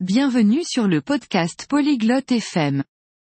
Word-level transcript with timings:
Bienvenue 0.00 0.62
sur 0.62 0.88
le 0.88 1.00
podcast 1.00 1.64
Polyglotte 1.70 2.30
FM. 2.30 2.84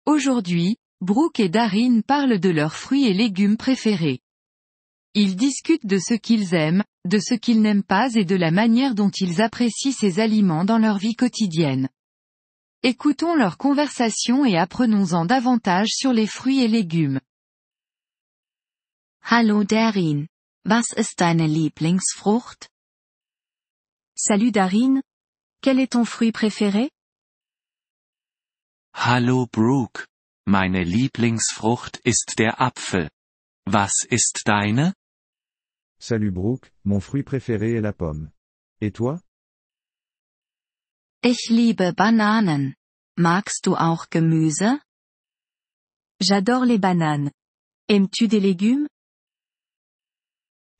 Aujourd'hui, 0.06 0.78
Brooke 1.02 1.38
et 1.38 1.50
Darin 1.50 2.00
parlent 2.00 2.40
de 2.40 2.48
leurs 2.48 2.74
fruits 2.74 3.04
et 3.04 3.12
légumes 3.12 3.58
préférés. 3.58 4.20
Ils 5.12 5.36
discutent 5.36 5.84
de 5.84 5.98
ce 5.98 6.14
qu'ils 6.14 6.54
aiment, 6.54 6.82
de 7.04 7.18
ce 7.18 7.34
qu'ils 7.34 7.60
n'aiment 7.60 7.82
pas 7.82 8.14
et 8.14 8.24
de 8.24 8.34
la 8.34 8.50
manière 8.50 8.94
dont 8.94 9.10
ils 9.10 9.42
apprécient 9.42 9.92
ces 9.92 10.20
aliments 10.20 10.64
dans 10.64 10.78
leur 10.78 10.96
vie 10.96 11.16
quotidienne. 11.16 11.90
Écoutons 12.82 13.34
leur 13.34 13.58
conversation 13.58 14.46
et 14.46 14.56
apprenons-en 14.56 15.26
davantage 15.26 15.90
sur 15.90 16.14
les 16.14 16.26
fruits 16.26 16.60
et 16.60 16.68
légumes. 16.68 17.20
Hallo 19.20 19.64
Darin. 19.64 20.28
Was 20.64 20.94
ist 20.96 21.18
deine 21.18 21.46
Lieblingsfrucht? 21.46 22.70
Salut 24.16 24.50
Darin. 24.50 25.02
Quel 25.64 25.80
est 25.80 25.92
ton 25.92 26.04
fruit 26.04 26.30
préféré? 26.30 26.90
Hallo 28.92 29.46
Brooke. 29.50 30.06
Meine 30.46 30.84
Lieblingsfrucht 30.84 32.02
ist 32.04 32.34
der 32.36 32.60
Apfel. 32.60 33.08
Was 33.64 34.04
ist 34.10 34.42
deine? 34.44 34.92
Salut 35.98 36.32
Brooke, 36.32 36.70
mon 36.84 37.00
fruit 37.00 37.22
préféré 37.22 37.76
est 37.76 37.80
la 37.80 37.94
pomme. 37.94 38.30
Et 38.82 38.92
toi? 38.92 39.22
Ich 41.22 41.48
liebe 41.48 41.94
Bananen. 41.94 42.74
Magst 43.16 43.64
du 43.64 43.74
auch 43.74 44.10
Gemüse? 44.10 44.82
J'adore 46.20 46.66
les 46.66 46.78
bananes. 46.78 47.30
Aimes-tu 47.88 48.28
des 48.28 48.40
légumes? 48.40 48.86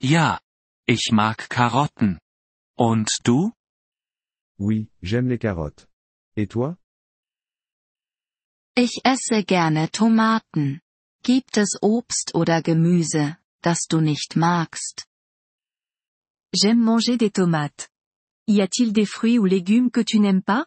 Ja. 0.02 0.42
Ich 0.86 1.10
mag 1.10 1.48
Karotten. 1.48 2.20
Und 2.76 3.08
du? 3.24 3.50
Oui, 4.58 4.88
j'aime 5.02 5.28
les 5.28 5.38
carottes. 5.38 5.88
Et 6.36 6.46
toi? 6.46 6.76
Ich 8.76 9.00
esse 9.04 9.44
gerne 9.44 9.88
Tomaten. 9.90 10.80
Gibt 11.22 11.56
es 11.56 11.78
Obst 11.80 12.34
oder 12.34 12.62
Gemüse, 12.62 13.36
das 13.62 13.86
du 13.88 14.00
nicht 14.00 14.36
magst? 14.36 15.06
J'aime 16.52 16.84
manger 16.84 17.16
des 17.16 17.32
tomates. 17.32 17.88
Y 18.46 18.60
a-t-il 18.60 18.92
des 18.92 19.06
fruits 19.06 19.38
ou 19.38 19.46
légumes 19.46 19.90
que 19.90 20.02
tu 20.02 20.18
n'aimes 20.18 20.42
pas? 20.44 20.66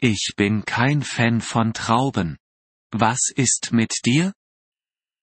Ich 0.00 0.34
bin 0.36 0.64
kein 0.64 1.02
Fan 1.02 1.40
von 1.40 1.72
Trauben. 1.72 2.36
Was 2.92 3.32
ist 3.34 3.72
mit 3.72 3.92
dir? 4.04 4.34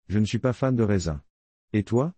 Je 0.08 0.18
ne 0.18 0.26
suis 0.26 0.40
pas 0.40 0.56
fan 0.56 0.76
de 0.76 0.84
raisin. 0.84 1.22
Et 1.72 1.84
toi? 1.84 2.14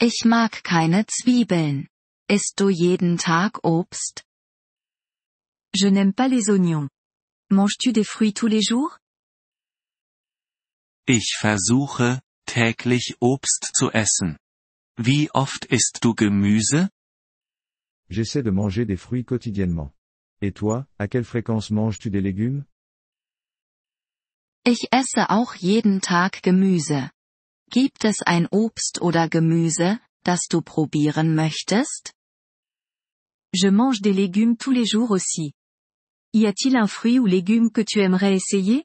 Ich 0.00 0.24
mag 0.24 0.62
keine 0.64 1.06
Zwiebeln. 1.06 1.88
Isst 2.28 2.58
du 2.58 2.70
jeden 2.70 3.18
Tag 3.18 3.60
Obst? 3.62 4.24
Je 5.72 5.86
n'aime 5.86 6.12
pas 6.12 6.26
les 6.26 6.50
oignons. 6.50 6.88
Manges-tu 7.52 7.92
des 7.92 8.02
fruits 8.02 8.34
tous 8.34 8.48
les 8.48 8.62
jours? 8.62 8.98
Ich 11.06 11.36
versuche, 11.38 12.20
täglich 12.44 13.14
Obst 13.20 13.70
zu 13.76 13.92
essen. 13.92 14.38
Wie 14.98 15.30
oft 15.34 15.66
isst 15.66 16.02
du 16.02 16.14
Gemüse? 16.16 16.88
J'essaie 18.10 18.42
de 18.42 18.50
manger 18.50 18.86
des 18.86 18.96
fruits 18.96 19.24
quotidiennement. 19.24 19.92
Et 20.40 20.50
toi, 20.50 20.88
à 20.98 21.06
quelle 21.06 21.24
fréquence 21.24 21.70
manges-tu 21.70 22.10
des 22.10 22.20
légumes? 22.20 22.64
Ich 24.64 24.88
esse 24.90 25.30
auch 25.30 25.54
jeden 25.54 26.00
Tag 26.00 26.42
Gemüse. 26.42 27.08
Gibt 27.70 28.04
es 28.04 28.22
ein 28.22 28.48
Obst 28.50 29.00
oder 29.00 29.28
Gemüse, 29.28 30.00
das 30.26 30.48
du 30.48 30.60
probieren 30.62 31.34
möchtest? 31.34 32.12
Je 33.52 33.70
mange 33.70 34.00
des 34.00 34.12
légumes 34.12 34.56
tous 34.56 34.72
les 34.72 34.86
jours 34.86 35.10
aussi. 35.12 35.52
Y 36.34 36.46
a-t-il 36.46 36.76
un 36.76 36.88
fruit 36.88 37.18
ou 37.18 37.26
légume 37.26 37.70
que 37.70 37.82
tu 37.82 38.00
aimerais 38.00 38.34
essayer? 38.34 38.84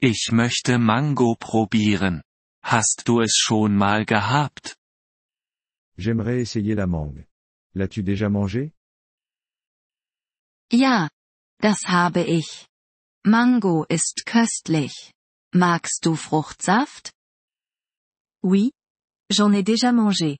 Ich 0.00 0.32
möchte 0.32 0.78
Mango 0.78 1.36
probieren. 1.36 2.22
Hast 2.62 3.04
du 3.06 3.20
es 3.20 3.36
schon 3.36 3.76
mal 3.76 4.04
gehabt? 4.04 4.76
J'aimerais 5.96 6.40
essayer 6.40 6.74
la 6.74 6.86
mangue. 6.86 7.26
L'as-tu 7.74 8.02
déjà 8.02 8.28
mangé? 8.28 8.72
Ja. 10.72 11.08
Das 11.58 11.88
habe 11.88 12.22
ich. 12.22 12.66
Mango 13.24 13.84
ist 13.88 14.26
köstlich. 14.26 15.12
Magst 15.54 16.04
du 16.04 16.16
Fruchtsaft? 16.16 17.12
Oui. 18.42 18.72
J'en 19.30 19.52
ai 19.52 19.62
déjà 19.62 19.92
mangé. 19.92 20.38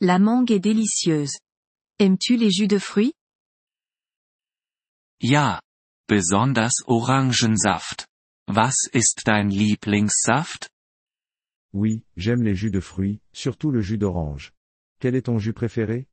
La 0.00 0.18
mangue 0.18 0.50
est 0.50 0.60
délicieuse. 0.60 1.38
Aimes-tu 1.98 2.36
les 2.36 2.50
jus 2.50 2.68
de 2.68 2.78
fruits? 2.78 3.12
Ja. 5.20 5.60
Besonders 6.08 6.72
Orangensaft. 6.86 8.06
Was 8.48 8.88
ist 8.94 9.26
dein 9.26 9.50
Lieblingssaft? 9.50 10.70
Oui, 11.74 12.02
j'aime 12.16 12.42
les 12.42 12.54
jus 12.54 12.70
de 12.70 12.80
fruits, 12.80 13.20
surtout 13.32 13.70
le 13.70 13.82
jus 13.82 13.98
d'orange. 13.98 14.52
Quel 15.00 15.14
est 15.14 15.26
ton 15.26 15.38
jus 15.38 15.52
préféré? 15.52 16.06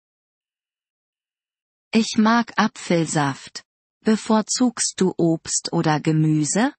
Ich 1.94 2.18
mag 2.18 2.52
Apfelsaft. 2.58 3.64
Bevorzugst 4.04 5.00
du 5.00 5.14
Obst 5.18 5.70
oder 5.72 6.00
Gemüse? 6.02 6.74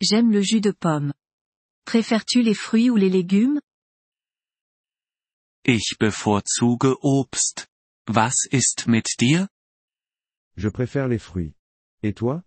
J'aime 0.00 0.32
le 0.32 0.40
jus 0.40 0.62
de 0.62 0.72
pomme. 0.72 1.12
Préfères-tu 1.84 2.42
les 2.42 2.54
fruits 2.54 2.90
ou 2.90 2.96
les 2.96 3.10
légumes? 3.10 3.60
Ich 5.68 5.96
bevorzuge 5.98 6.94
Obst. 7.02 7.66
Was 8.06 8.46
ist 8.48 8.86
mit 8.86 9.16
dir? 9.18 9.48
Je 10.56 10.70
préfère 10.70 11.08
les 11.08 11.18
fruits. 11.18 11.56
Et 12.04 12.14
toi? 12.14 12.44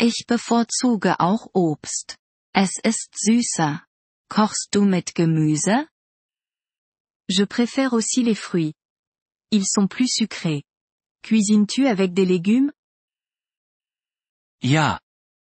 Ich 0.00 0.24
bevorzuge 0.26 1.20
auch 1.20 1.46
Obst. 1.54 2.18
Es 2.52 2.80
ist 2.82 3.14
süßer. 3.14 3.86
Kochst 4.28 4.74
du 4.74 4.84
mit 4.84 5.14
Gemüse? 5.14 5.86
Je 7.28 7.44
préfère 7.44 7.92
aussi 7.92 8.24
les 8.24 8.34
fruits. 8.34 8.74
Ils 9.52 9.68
sont 9.68 9.86
plus 9.86 10.08
sucrés. 10.08 10.64
Cuisines-tu 11.22 11.86
avec 11.86 12.14
des 12.14 12.24
légumes? 12.24 12.72
Ja. 14.60 14.98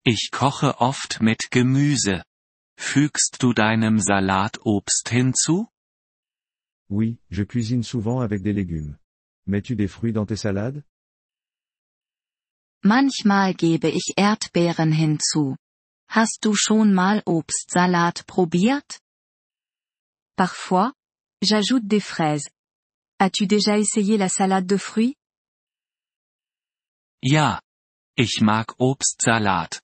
Ich 0.06 0.30
koche 0.32 0.80
oft 0.80 1.20
mit 1.20 1.50
Gemüse. 1.50 2.24
Fügst 2.80 3.42
du 3.42 3.52
deinem 3.52 3.98
Salat 3.98 4.60
Obst 4.64 5.10
hinzu? 5.10 5.66
Oui, 6.88 7.18
je 7.28 7.42
cuisine 7.42 7.82
souvent 7.82 8.20
avec 8.20 8.40
des 8.40 8.52
légumes. 8.52 8.96
Mets-tu 9.46 9.74
des 9.74 9.88
fruits 9.88 10.12
dans 10.12 10.24
tes 10.26 10.36
salades? 10.36 10.84
Manchmal 12.84 13.54
gebe 13.54 13.88
ich 13.88 14.14
Erdbeeren 14.16 14.92
hinzu. 14.92 15.56
Hast 16.08 16.44
du 16.44 16.54
schon 16.54 16.94
mal 16.94 17.22
Obstsalat 17.26 18.24
probiert? 18.26 19.00
Parfois, 20.36 20.92
j'ajoute 21.42 21.86
des 21.86 22.00
fraises. 22.00 22.48
As-tu 23.18 23.46
déjà 23.48 23.76
essayé 23.76 24.16
la 24.16 24.28
salade 24.28 24.66
de 24.66 24.78
fruits? 24.78 25.16
Ja. 27.22 27.60
Ich 28.16 28.40
mag 28.40 28.72
Obstsalat. 28.78 29.82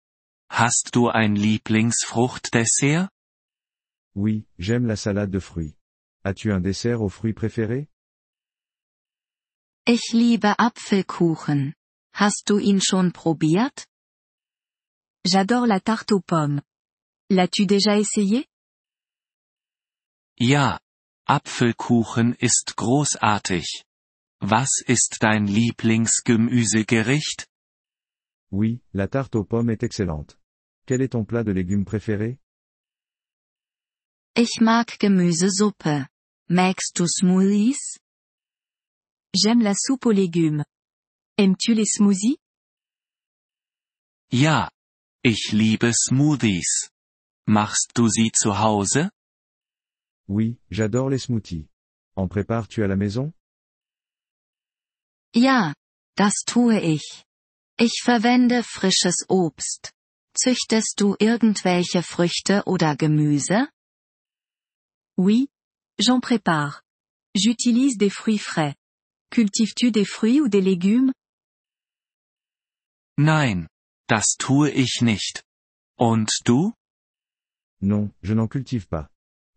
Hast 0.56 0.94
du 0.94 1.08
ein 1.08 1.34
Lieblingsfruchtdessert? 1.34 3.08
Oui, 4.14 4.46
j'aime 4.56 4.86
la 4.86 4.94
salade 4.94 5.32
de 5.32 5.40
fruits. 5.40 5.74
As-tu 6.22 6.52
un 6.52 6.60
dessert 6.60 7.02
aux 7.02 7.08
fruits 7.08 7.34
préférés? 7.34 7.88
Ich 9.84 10.12
liebe 10.12 10.54
Apfelkuchen. 10.56 11.74
Hast 12.12 12.48
du 12.48 12.60
ihn 12.60 12.80
schon 12.80 13.10
probiert? 13.10 13.88
J'adore 15.26 15.66
la 15.66 15.80
tarte 15.80 16.12
aux 16.12 16.22
pommes. 16.24 16.62
L'as-tu 17.30 17.66
déjà 17.66 17.98
essayé? 17.98 18.46
Ja. 20.38 20.78
Apfelkuchen 21.26 22.36
ist 22.38 22.76
großartig. 22.76 23.82
Was 24.40 24.84
ist 24.86 25.20
dein 25.20 25.48
Lieblingsgemüsegericht? 25.48 27.48
Oui, 28.52 28.80
la 28.92 29.08
tarte 29.08 29.34
aux 29.34 29.44
pommes 29.44 29.70
est 29.70 29.82
excellente. 29.82 30.38
Quel 30.86 31.00
est 31.00 31.12
ton 31.12 31.24
plat 31.24 31.44
de 31.44 31.52
légumes 31.52 31.84
préféré? 31.86 32.38
Ich 34.36 34.60
mag 34.60 34.86
Gemüsesuppe. 35.00 36.06
Magst 36.50 36.96
du 36.96 37.08
Smoothies? 37.08 37.98
J'aime 39.34 39.62
la 39.62 39.74
soupe 39.74 40.04
aux 40.04 40.12
légumes. 40.12 40.62
Aimes-tu 41.38 41.72
les 41.74 41.86
smoothies? 41.86 42.36
Ja. 44.30 44.70
Ich 45.24 45.52
liebe 45.52 45.90
Smoothies. 45.92 46.90
Machst 47.46 47.92
du 47.96 48.10
sie 48.10 48.30
zu 48.30 48.50
Hause? 48.52 49.08
Oui, 50.28 50.58
j'adore 50.70 51.08
les 51.08 51.18
smoothies. 51.18 51.66
En 52.14 52.28
prépares-tu 52.28 52.82
à 52.84 52.86
la 52.86 52.96
maison? 52.96 53.32
Ja. 55.34 55.74
Das 56.16 56.44
tue 56.46 56.78
ich. 56.78 57.24
Ich 57.78 58.02
verwende 58.04 58.62
frisches 58.62 59.24
Obst. 59.28 59.93
Züchtest 60.36 61.00
du 61.00 61.16
irgendwelche 61.20 62.02
Früchte 62.02 62.64
oder 62.66 62.96
Gemüse? 62.96 63.68
Oui. 65.16 65.48
J'en 65.98 66.20
prépare. 66.20 66.82
J'utilise 67.36 67.96
des 67.96 68.10
fruits 68.10 68.42
frais. 68.42 68.74
Cultives-tu 69.30 69.92
des 69.92 70.04
fruits 70.04 70.40
ou 70.40 70.48
des 70.48 70.60
légumes? 70.60 71.12
Nein. 73.16 73.68
Das 74.08 74.36
tue 74.36 74.70
ich 74.70 75.00
nicht. 75.02 75.44
Und 75.96 76.28
du? 76.44 76.74
Non, 77.80 78.12
je 78.22 78.34
n'en 78.34 78.48
cultive 78.48 78.88
pas. 78.88 79.08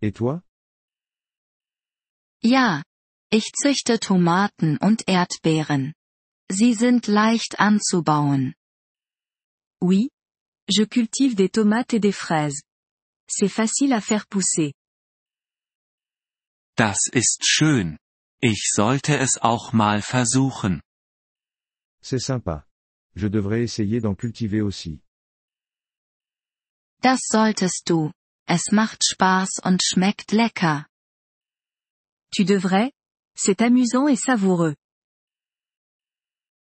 Et 0.02 0.16
toi? 0.16 0.42
Ja. 2.44 2.84
Ich 3.30 3.52
züchte 3.54 4.00
Tomaten 4.00 4.78
und 4.78 5.08
Erdbeeren. 5.08 5.94
Sie 6.50 6.74
sind 6.76 7.08
leicht 7.08 7.60
anzubauen. 7.60 8.54
Oui. 9.82 10.10
Je 10.70 10.84
cultive 10.84 11.36
des 11.36 11.50
tomates 11.50 11.94
et 11.94 12.00
des 12.00 12.12
fraises. 12.12 12.62
C'est 13.30 13.50
facile 13.50 13.94
à 13.94 14.02
faire 14.02 14.28
pousser. 14.28 14.74
Das 16.76 17.10
ist 17.14 17.44
schön. 17.44 17.98
Ich 18.42 18.70
sollte 18.72 19.18
es 19.18 19.40
auch 19.42 19.74
mal 19.74 20.02
versuchen. 20.02 20.82
C'est 22.02 22.20
sympa. 22.20 22.66
Je 23.16 23.28
devrais 23.28 23.64
essayer 23.64 24.00
d'en 24.00 24.16
cultiver 24.16 24.62
aussi. 24.62 25.02
Das 27.02 27.20
solltest 27.32 27.90
du. 27.90 28.12
Es 28.48 28.72
macht 28.72 29.04
Spaß 29.04 29.60
und 29.64 29.82
schmeckt 29.84 30.32
lecker. 30.32 30.86
Tu 32.32 32.46
devrais? 32.46 32.92
C'est 33.36 33.62
amusant 33.62 34.08
et 34.08 34.16
savoureux. 34.16 34.76